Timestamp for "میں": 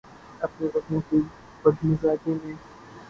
2.35-2.53